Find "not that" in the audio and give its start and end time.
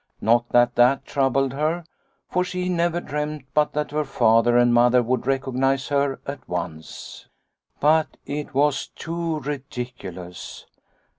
0.19-0.73